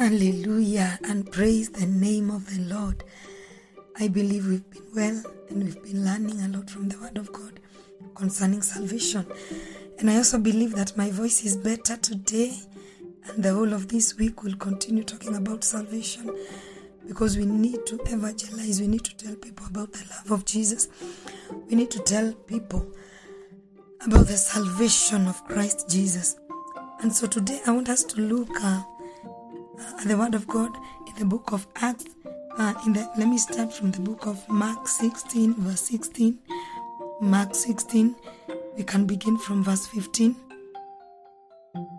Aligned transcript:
Hallelujah 0.00 0.98
and 1.04 1.30
praise 1.30 1.68
the 1.68 1.84
name 1.84 2.30
of 2.30 2.46
the 2.46 2.74
Lord. 2.74 3.04
I 3.98 4.08
believe 4.08 4.46
we've 4.46 4.70
been 4.70 4.86
well 4.94 5.22
and 5.50 5.62
we've 5.62 5.82
been 5.82 6.06
learning 6.06 6.40
a 6.40 6.48
lot 6.56 6.70
from 6.70 6.88
the 6.88 6.98
Word 6.98 7.18
of 7.18 7.30
God 7.34 7.60
concerning 8.14 8.62
salvation. 8.62 9.26
And 9.98 10.10
I 10.10 10.16
also 10.16 10.38
believe 10.38 10.74
that 10.76 10.96
my 10.96 11.10
voice 11.10 11.44
is 11.44 11.54
better 11.54 11.98
today 11.98 12.58
and 13.26 13.44
the 13.44 13.52
whole 13.52 13.74
of 13.74 13.88
this 13.88 14.16
week 14.16 14.42
will 14.42 14.56
continue 14.56 15.04
talking 15.04 15.36
about 15.36 15.64
salvation 15.64 16.34
because 17.06 17.36
we 17.36 17.44
need 17.44 17.84
to 17.84 18.00
evangelize. 18.06 18.80
We 18.80 18.86
need 18.86 19.04
to 19.04 19.14
tell 19.18 19.34
people 19.36 19.66
about 19.66 19.92
the 19.92 20.06
love 20.16 20.30
of 20.30 20.46
Jesus. 20.46 20.88
We 21.68 21.74
need 21.74 21.90
to 21.90 21.98
tell 21.98 22.32
people 22.32 22.86
about 24.06 24.28
the 24.28 24.38
salvation 24.38 25.26
of 25.26 25.44
Christ 25.44 25.90
Jesus. 25.90 26.36
And 27.00 27.12
so 27.14 27.26
today 27.26 27.60
I 27.66 27.72
want 27.72 27.90
us 27.90 28.02
to 28.04 28.20
look 28.22 28.48
uh, 28.62 28.82
the 30.06 30.16
word 30.16 30.34
of 30.34 30.46
God 30.46 30.76
in 31.06 31.14
the 31.18 31.24
book 31.24 31.52
of 31.52 31.66
Acts. 31.76 32.06
Uh, 32.58 32.74
in 32.86 32.92
the 32.92 33.10
let 33.16 33.28
me 33.28 33.38
start 33.38 33.72
from 33.72 33.90
the 33.90 34.00
book 34.00 34.26
of 34.26 34.46
Mark 34.48 34.88
16, 34.88 35.54
verse 35.54 35.80
16. 35.82 36.38
Mark 37.20 37.54
16, 37.54 38.14
we 38.76 38.82
can 38.82 39.06
begin 39.06 39.36
from 39.38 39.62
verse 39.62 39.86
15. 39.86 40.34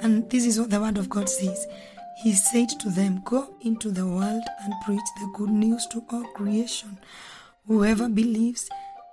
And 0.00 0.28
this 0.30 0.46
is 0.46 0.60
what 0.60 0.70
the 0.70 0.80
word 0.80 0.98
of 0.98 1.08
God 1.08 1.28
says. 1.28 1.66
He 2.22 2.32
said 2.32 2.68
to 2.80 2.90
them, 2.90 3.22
Go 3.24 3.54
into 3.60 3.90
the 3.90 4.06
world 4.06 4.42
and 4.62 4.74
preach 4.84 5.00
the 5.18 5.30
good 5.34 5.50
news 5.50 5.86
to 5.88 6.04
all 6.10 6.24
creation. 6.34 6.98
Whoever 7.66 8.08
believes 8.08 8.70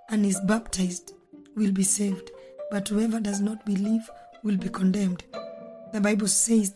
and 0.09 0.25
is 0.25 0.39
baptized 0.41 1.13
will 1.55 1.71
be 1.71 1.83
saved, 1.83 2.31
but 2.69 2.87
whoever 2.87 3.19
does 3.19 3.41
not 3.41 3.65
believe 3.65 4.09
will 4.43 4.57
be 4.57 4.69
condemned. 4.69 5.23
The 5.91 6.01
Bible 6.01 6.27
says 6.27 6.75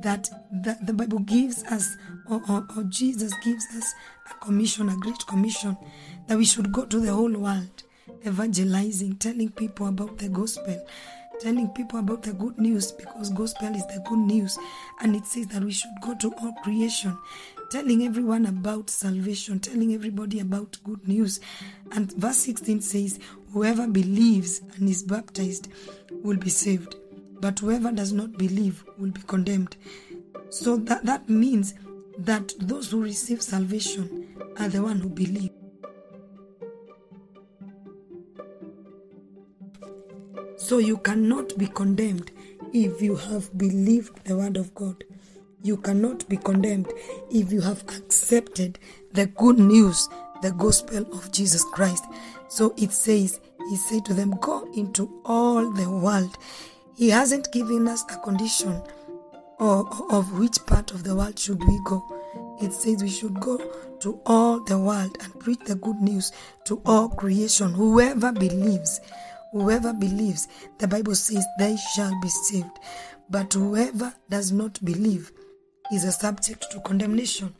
that 0.00 0.28
the, 0.50 0.76
the 0.82 0.92
Bible 0.92 1.18
gives 1.20 1.64
us, 1.64 1.96
or, 2.28 2.40
or, 2.48 2.66
or 2.76 2.84
Jesus 2.84 3.32
gives 3.44 3.64
us 3.76 3.94
a 4.30 4.44
commission, 4.44 4.88
a 4.88 4.96
great 4.96 5.26
commission, 5.26 5.76
that 6.26 6.38
we 6.38 6.44
should 6.44 6.72
go 6.72 6.84
to 6.86 7.00
the 7.00 7.12
whole 7.12 7.32
world, 7.32 7.82
evangelizing, 8.26 9.16
telling 9.16 9.50
people 9.50 9.88
about 9.88 10.18
the 10.18 10.28
gospel, 10.28 10.84
telling 11.40 11.68
people 11.68 11.98
about 11.98 12.22
the 12.22 12.32
good 12.32 12.58
news, 12.58 12.92
because 12.92 13.30
gospel 13.30 13.74
is 13.74 13.86
the 13.86 14.02
good 14.08 14.18
news. 14.18 14.58
And 15.00 15.14
it 15.14 15.26
says 15.26 15.46
that 15.48 15.62
we 15.62 15.72
should 15.72 15.90
go 16.00 16.14
to 16.14 16.32
all 16.40 16.52
creation, 16.62 17.16
telling 17.70 18.06
everyone 18.06 18.46
about 18.46 18.88
salvation, 18.88 19.60
telling 19.60 19.92
everybody 19.92 20.40
about 20.40 20.78
good 20.84 21.06
news. 21.06 21.40
And 21.92 22.10
verse 22.12 22.38
16 22.38 22.80
says, 22.80 23.18
Whoever 23.52 23.86
believes 23.86 24.62
and 24.76 24.88
is 24.88 25.02
baptized 25.02 25.68
will 26.22 26.36
be 26.36 26.50
saved 26.50 26.96
but 27.40 27.58
whoever 27.58 27.92
does 27.92 28.12
not 28.12 28.36
believe 28.38 28.84
will 28.98 29.10
be 29.10 29.22
condemned. 29.22 29.76
So 30.50 30.76
that, 30.76 31.04
that 31.04 31.28
means 31.28 31.74
that 32.18 32.54
those 32.58 32.90
who 32.90 33.02
receive 33.02 33.42
salvation 33.42 34.36
are 34.58 34.68
the 34.68 34.82
one 34.82 35.00
who 35.00 35.08
believe. 35.08 35.50
So 40.56 40.78
you 40.78 40.96
cannot 40.98 41.56
be 41.58 41.66
condemned 41.66 42.32
if 42.72 43.00
you 43.00 43.16
have 43.16 43.56
believed 43.56 44.24
the 44.24 44.36
word 44.36 44.56
of 44.56 44.74
God. 44.74 45.04
You 45.62 45.76
cannot 45.76 46.28
be 46.28 46.36
condemned 46.36 46.92
if 47.30 47.52
you 47.52 47.60
have 47.60 47.82
accepted 47.82 48.78
the 49.12 49.26
good 49.26 49.58
news, 49.58 50.08
the 50.42 50.52
gospel 50.52 51.06
of 51.12 51.30
Jesus 51.32 51.64
Christ. 51.64 52.04
So 52.48 52.74
it 52.76 52.92
says, 52.92 53.40
He 53.70 53.76
said 53.76 54.04
to 54.06 54.14
them, 54.14 54.30
Go 54.40 54.68
into 54.74 55.20
all 55.24 55.70
the 55.70 55.88
world 55.88 56.36
he 56.96 57.10
hasn't 57.10 57.52
given 57.52 57.86
us 57.88 58.04
a 58.10 58.18
condition 58.18 58.82
or 59.58 59.88
of 60.10 60.38
which 60.38 60.64
part 60.66 60.90
of 60.90 61.04
the 61.04 61.14
world 61.14 61.38
should 61.38 61.62
we 61.62 61.78
go. 61.84 62.02
It 62.60 62.72
says 62.72 63.02
we 63.02 63.10
should 63.10 63.38
go 63.40 63.58
to 64.00 64.20
all 64.26 64.64
the 64.64 64.78
world 64.78 65.16
and 65.20 65.38
preach 65.40 65.60
the 65.66 65.74
good 65.74 66.00
news 66.00 66.32
to 66.64 66.80
all 66.86 67.08
creation. 67.08 67.72
Whoever 67.72 68.32
believes, 68.32 69.00
whoever 69.52 69.92
believes, 69.92 70.48
the 70.78 70.88
Bible 70.88 71.14
says 71.14 71.44
they 71.58 71.76
shall 71.94 72.18
be 72.20 72.28
saved. 72.28 72.78
But 73.28 73.52
whoever 73.52 74.14
does 74.30 74.52
not 74.52 74.82
believe 74.84 75.32
is 75.92 76.04
a 76.04 76.12
subject 76.12 76.70
to 76.70 76.80
condemnation. 76.80 77.54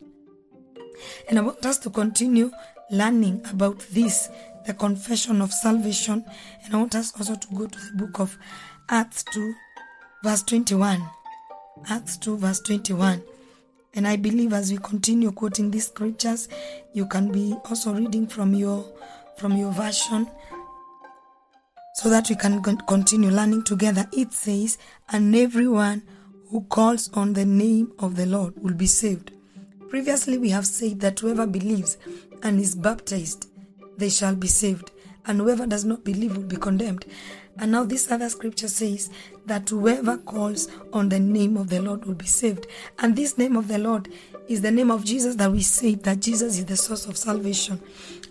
And 1.29 1.37
I 1.37 1.41
want 1.41 1.65
us 1.65 1.77
to 1.79 1.89
continue 1.89 2.51
learning 2.89 3.41
about 3.51 3.79
this, 3.91 4.29
the 4.67 4.73
confession 4.73 5.41
of 5.41 5.51
salvation. 5.51 6.23
And 6.63 6.75
I 6.75 6.77
want 6.77 6.93
us 6.93 7.13
also 7.17 7.35
to 7.35 7.47
go 7.55 7.65
to 7.65 7.79
the 7.79 7.97
book 7.97 8.19
of 8.19 8.37
Acts 8.89 9.23
2, 9.33 9.53
verse 10.23 10.43
21. 10.43 11.01
Acts 11.89 12.17
2, 12.17 12.37
verse 12.37 12.59
21. 12.59 13.23
And 13.95 14.07
I 14.07 14.17
believe 14.17 14.53
as 14.53 14.71
we 14.71 14.77
continue 14.77 15.31
quoting 15.31 15.71
these 15.71 15.87
scriptures, 15.87 16.49
you 16.93 17.07
can 17.07 17.31
be 17.31 17.55
also 17.65 17.93
reading 17.93 18.27
from 18.27 18.53
your 18.53 18.85
from 19.37 19.55
your 19.55 19.71
version 19.71 20.27
so 21.93 22.09
that 22.09 22.27
we 22.29 22.35
can 22.35 22.61
continue 22.61 23.29
learning 23.29 23.63
together. 23.63 24.07
It 24.11 24.33
says, 24.33 24.77
and 25.09 25.35
everyone 25.35 26.03
who 26.49 26.61
calls 26.61 27.09
on 27.13 27.33
the 27.33 27.45
name 27.45 27.91
of 27.99 28.15
the 28.15 28.25
Lord 28.25 28.53
will 28.61 28.73
be 28.73 28.87
saved. 28.87 29.31
Previously, 29.89 30.37
we 30.37 30.49
have 30.49 30.67
said 30.67 30.99
that 30.99 31.19
whoever 31.19 31.47
believes 31.47 31.97
and 32.43 32.59
is 32.59 32.75
baptized, 32.75 33.47
they 33.97 34.09
shall 34.09 34.35
be 34.35 34.47
saved, 34.47 34.91
and 35.25 35.39
whoever 35.39 35.65
does 35.67 35.85
not 35.85 36.03
believe 36.03 36.37
will 36.37 36.43
be 36.43 36.57
condemned. 36.57 37.05
And 37.59 37.71
now 37.71 37.83
this 37.83 38.11
other 38.11 38.29
scripture 38.29 38.67
says 38.67 39.09
that 39.47 39.69
whoever 39.69 40.17
calls 40.17 40.67
on 40.93 41.09
the 41.09 41.19
name 41.19 41.57
of 41.57 41.69
the 41.69 41.81
Lord 41.81 42.05
will 42.05 42.13
be 42.13 42.27
saved. 42.27 42.67
And 42.99 43.15
this 43.15 43.37
name 43.37 43.57
of 43.57 43.67
the 43.67 43.79
Lord 43.79 44.09
is 44.47 44.61
the 44.61 44.69
name 44.69 44.91
of 44.91 45.03
Jesus 45.03 45.35
that 45.35 45.51
we 45.51 45.63
say 45.63 45.95
that 45.95 46.19
Jesus 46.19 46.59
is 46.59 46.65
the 46.65 46.77
source 46.77 47.07
of 47.07 47.17
salvation. 47.17 47.81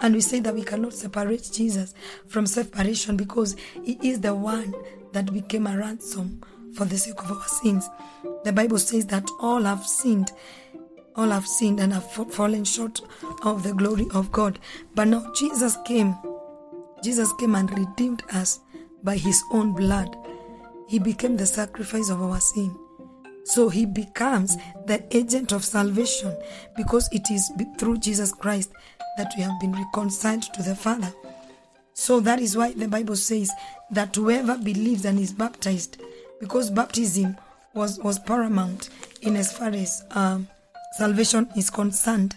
And 0.00 0.14
we 0.14 0.20
say 0.20 0.38
that 0.40 0.54
we 0.54 0.62
cannot 0.62 0.92
separate 0.92 1.50
Jesus 1.52 1.92
from 2.28 2.46
separation 2.46 3.16
because 3.16 3.56
he 3.82 3.98
is 4.00 4.20
the 4.20 4.34
one 4.34 4.72
that 5.12 5.32
became 5.32 5.66
a 5.66 5.76
ransom 5.76 6.40
for 6.74 6.84
the 6.84 6.96
sake 6.96 7.20
of 7.20 7.32
our 7.32 7.48
sins. 7.48 7.88
The 8.44 8.52
Bible 8.52 8.78
says 8.78 9.06
that 9.06 9.28
all 9.40 9.62
have 9.62 9.84
sinned 9.86 10.30
all 11.16 11.28
have 11.30 11.46
sinned 11.46 11.80
and 11.80 11.92
have 11.92 12.10
fallen 12.32 12.64
short 12.64 13.00
of 13.42 13.62
the 13.62 13.74
glory 13.74 14.06
of 14.14 14.32
God. 14.32 14.58
But 14.94 15.08
now 15.08 15.32
Jesus 15.34 15.76
came. 15.84 16.14
Jesus 17.02 17.32
came 17.34 17.54
and 17.54 17.70
redeemed 17.78 18.22
us 18.32 18.60
by 19.02 19.16
his 19.16 19.42
own 19.52 19.72
blood. 19.72 20.16
He 20.88 20.98
became 20.98 21.36
the 21.36 21.46
sacrifice 21.46 22.10
of 22.10 22.22
our 22.22 22.40
sin. 22.40 22.76
So 23.44 23.68
he 23.68 23.86
becomes 23.86 24.56
the 24.86 25.04
agent 25.16 25.52
of 25.52 25.64
salvation 25.64 26.36
because 26.76 27.08
it 27.12 27.30
is 27.30 27.50
through 27.78 27.98
Jesus 27.98 28.32
Christ 28.32 28.72
that 29.16 29.32
we 29.36 29.42
have 29.44 29.58
been 29.60 29.72
reconciled 29.72 30.42
to 30.54 30.62
the 30.62 30.74
Father. 30.74 31.12
So 31.94 32.20
that 32.20 32.40
is 32.40 32.56
why 32.56 32.72
the 32.72 32.88
Bible 32.88 33.16
says 33.16 33.50
that 33.90 34.14
whoever 34.14 34.58
believes 34.58 35.04
and 35.04 35.18
is 35.18 35.32
baptized, 35.32 36.02
because 36.40 36.70
baptism 36.70 37.36
was, 37.72 37.98
was 38.00 38.18
paramount 38.18 38.90
in 39.22 39.36
as 39.36 39.56
far 39.56 39.68
as 39.68 40.04
um, 40.10 40.48
salvation 40.96 41.48
is 41.56 41.70
concerned. 41.70 42.36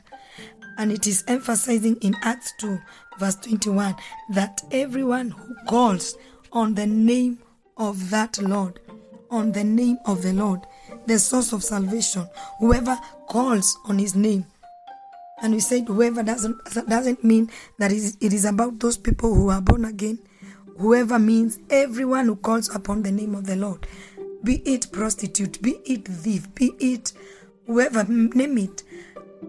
And 0.77 0.91
it 0.91 1.07
is 1.07 1.23
emphasizing 1.27 1.97
in 1.97 2.15
Acts 2.21 2.53
2, 2.59 2.79
verse 3.19 3.35
21, 3.35 3.95
that 4.31 4.61
everyone 4.71 5.31
who 5.31 5.55
calls 5.67 6.17
on 6.51 6.73
the 6.73 6.85
name 6.85 7.39
of 7.77 8.09
that 8.09 8.41
Lord, 8.41 8.79
on 9.29 9.51
the 9.51 9.63
name 9.63 9.97
of 10.05 10.21
the 10.21 10.33
Lord, 10.33 10.61
the 11.05 11.19
source 11.19 11.53
of 11.53 11.63
salvation, 11.63 12.27
whoever 12.59 12.97
calls 13.27 13.77
on 13.85 13.99
his 13.99 14.15
name. 14.15 14.45
And 15.41 15.53
we 15.53 15.59
said 15.61 15.87
whoever 15.87 16.21
doesn't 16.23 16.57
doesn't 16.87 17.23
mean 17.23 17.49
that 17.77 17.91
it 17.91 18.33
is 18.33 18.43
about 18.45 18.79
those 18.79 18.97
people 18.97 19.33
who 19.33 19.49
are 19.49 19.61
born 19.61 19.85
again. 19.85 20.19
Whoever 20.77 21.17
means 21.17 21.59
everyone 21.69 22.25
who 22.25 22.35
calls 22.35 22.73
upon 22.73 23.03
the 23.03 23.11
name 23.11 23.35
of 23.35 23.45
the 23.45 23.55
Lord, 23.55 23.87
be 24.43 24.55
it 24.65 24.91
prostitute, 24.91 25.61
be 25.61 25.79
it 25.85 26.05
thief, 26.07 26.53
be 26.55 26.73
it 26.79 27.13
whoever, 27.69 28.03
name 28.03 28.57
it. 28.57 28.83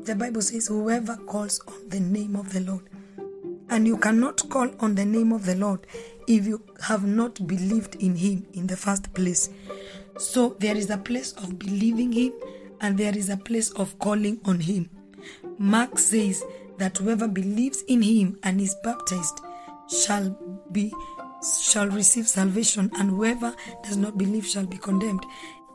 The 0.04 0.14
Bible 0.14 0.42
says, 0.42 0.68
whoever 0.68 1.16
calls 1.16 1.58
on 1.66 1.88
the 1.88 2.00
name 2.00 2.36
of 2.36 2.52
the 2.52 2.60
Lord. 2.60 2.82
And 3.70 3.86
you 3.86 3.96
cannot 3.96 4.46
call 4.50 4.70
on 4.80 4.94
the 4.94 5.06
name 5.06 5.32
of 5.32 5.46
the 5.46 5.54
Lord 5.54 5.86
if 6.28 6.46
you 6.46 6.62
have 6.82 7.04
not 7.04 7.46
believed 7.46 7.94
in 7.96 8.14
Him 8.16 8.46
in 8.52 8.66
the 8.66 8.76
first 8.76 9.14
place. 9.14 9.48
So 10.18 10.56
there 10.58 10.76
is 10.76 10.90
a 10.90 10.98
place 10.98 11.32
of 11.32 11.58
believing 11.58 12.12
Him 12.12 12.32
and 12.82 12.98
there 12.98 13.16
is 13.16 13.30
a 13.30 13.38
place 13.38 13.70
of 13.70 13.98
calling 13.98 14.38
on 14.44 14.60
Him. 14.60 14.90
Mark 15.58 15.98
says 15.98 16.44
that 16.76 16.98
whoever 16.98 17.26
believes 17.26 17.82
in 17.88 18.02
Him 18.02 18.38
and 18.42 18.60
is 18.60 18.76
baptized 18.84 19.40
shall 19.88 20.36
be 20.72 20.92
shall 21.62 21.88
receive 21.88 22.28
salvation 22.28 22.90
and 22.98 23.08
whoever 23.08 23.54
does 23.82 23.96
not 23.96 24.18
believe 24.18 24.46
shall 24.46 24.66
be 24.66 24.76
condemned 24.76 25.24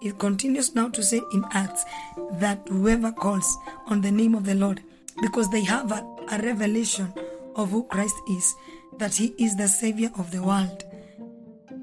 it 0.06 0.20
continues 0.20 0.76
now 0.76 0.90
to 0.90 1.04
say 1.04 1.20
in 1.34 1.44
Acts 1.52 1.84
that 2.34 2.68
whoever 2.68 3.12
calls 3.12 3.58
on 3.88 4.02
the 4.02 4.12
name 4.12 4.36
of 4.36 4.46
the 4.46 4.56
Lord, 4.56 4.82
because 5.22 5.50
they 5.50 5.64
have 5.64 5.92
a, 5.92 6.06
a 6.32 6.42
revelation 6.42 7.12
of 7.56 7.72
who 7.72 7.84
Christ 7.86 8.16
is, 8.30 8.54
that 8.98 9.16
He 9.16 9.34
is 9.38 9.56
the 9.56 9.68
Savior 9.68 10.12
of 10.18 10.32
the 10.32 10.44
world, 10.44 10.84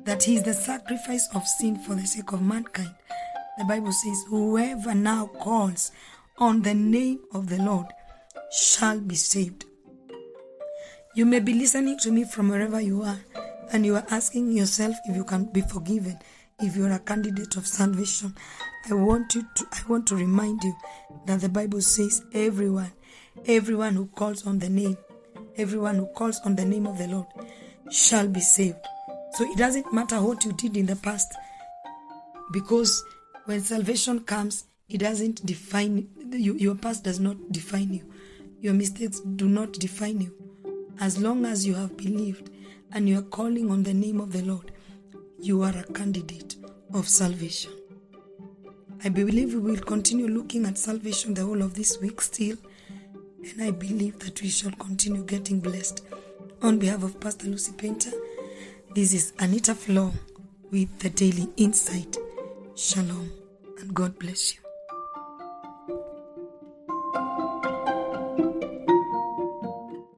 that 0.04 0.22
He 0.22 0.36
is 0.36 0.44
the 0.44 0.54
sacrifice 0.54 1.28
of 1.34 1.46
sin 1.46 1.76
for 1.80 1.94
the 1.94 2.06
sake 2.06 2.32
of 2.32 2.42
mankind. 2.42 2.94
The 3.58 3.64
Bible 3.64 3.92
says, 3.92 4.24
Whoever 4.28 4.94
now 4.94 5.26
calls 5.26 5.90
on 6.38 6.62
the 6.62 6.74
name 6.74 7.20
of 7.32 7.48
the 7.48 7.58
Lord 7.58 7.86
shall 8.50 9.00
be 9.00 9.16
saved. 9.16 9.64
You 11.14 11.26
may 11.26 11.40
be 11.40 11.54
listening 11.54 11.98
to 11.98 12.10
me 12.10 12.24
from 12.24 12.48
wherever 12.48 12.80
you 12.80 13.02
are, 13.02 13.18
and 13.72 13.84
you 13.84 13.96
are 13.96 14.06
asking 14.10 14.52
yourself 14.52 14.94
if 15.06 15.16
you 15.16 15.24
can 15.24 15.44
be 15.44 15.60
forgiven, 15.60 16.18
if 16.62 16.76
you 16.76 16.86
are 16.86 16.92
a 16.92 16.98
candidate 16.98 17.56
of 17.56 17.66
salvation. 17.66 18.34
I 18.90 18.94
want 18.94 19.34
you 19.34 19.42
to 19.42 19.66
I 19.72 19.82
want 19.88 20.06
to 20.08 20.16
remind 20.16 20.62
you 20.64 20.76
that 21.26 21.40
the 21.40 21.48
Bible 21.48 21.80
says 21.80 22.22
everyone, 22.32 22.92
everyone 23.46 23.94
who 23.94 24.06
calls 24.06 24.46
on 24.46 24.58
the 24.58 24.68
name, 24.68 24.96
everyone 25.56 25.96
who 25.96 26.06
calls 26.06 26.40
on 26.44 26.56
the 26.56 26.64
name 26.64 26.86
of 26.86 26.98
the 26.98 27.06
Lord 27.08 27.26
shall 27.90 28.26
be 28.26 28.40
saved. 28.40 28.78
So 29.34 29.44
it 29.44 29.56
doesn't 29.56 29.92
matter 29.92 30.20
what 30.20 30.44
you 30.44 30.52
did 30.52 30.76
in 30.76 30.86
the 30.86 30.96
past, 30.96 31.32
because 32.52 33.04
when 33.46 33.60
salvation 33.60 34.20
comes, 34.20 34.64
it 34.88 34.98
doesn't 34.98 35.44
define 35.46 36.08
you, 36.32 36.54
your 36.54 36.74
past 36.74 37.04
does 37.04 37.18
not 37.20 37.36
define 37.50 37.92
you. 37.92 38.12
Your 38.60 38.74
mistakes 38.74 39.20
do 39.20 39.48
not 39.48 39.72
define 39.74 40.20
you. 40.20 40.34
As 41.00 41.18
long 41.18 41.44
as 41.44 41.66
you 41.66 41.74
have 41.74 41.96
believed 41.96 42.50
and 42.92 43.08
you 43.08 43.18
are 43.18 43.22
calling 43.22 43.70
on 43.70 43.82
the 43.82 43.94
name 43.94 44.20
of 44.20 44.32
the 44.32 44.42
Lord, 44.42 44.70
you 45.42 45.60
are 45.64 45.76
a 45.76 45.82
candidate 45.92 46.54
of 46.94 47.08
salvation. 47.08 47.72
I 49.02 49.08
believe 49.08 49.54
we 49.54 49.58
will 49.58 49.80
continue 49.80 50.28
looking 50.28 50.64
at 50.66 50.78
salvation 50.78 51.34
the 51.34 51.44
whole 51.44 51.62
of 51.62 51.74
this 51.74 52.00
week 52.00 52.20
still, 52.20 52.56
and 53.50 53.60
I 53.60 53.72
believe 53.72 54.20
that 54.20 54.40
we 54.40 54.48
shall 54.48 54.70
continue 54.70 55.24
getting 55.24 55.58
blessed. 55.58 56.04
On 56.62 56.78
behalf 56.78 57.02
of 57.02 57.18
Pastor 57.18 57.48
Lucy 57.48 57.72
Painter, 57.72 58.12
this 58.94 59.12
is 59.12 59.32
Anita 59.40 59.74
Flo 59.74 60.12
with 60.70 60.96
the 61.00 61.10
Daily 61.10 61.48
Insight. 61.56 62.16
Shalom 62.76 63.32
and 63.80 63.92
God 63.92 64.16
bless 64.20 64.54
you. 64.54 64.61